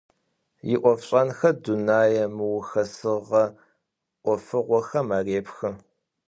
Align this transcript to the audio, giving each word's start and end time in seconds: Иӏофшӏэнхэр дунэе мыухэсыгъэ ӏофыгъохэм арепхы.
Иӏофшӏэнхэр 0.73 1.55
дунэе 1.63 2.23
мыухэсыгъэ 2.35 3.43
ӏофыгъохэм 4.23 5.07
арепхы. 5.17 5.69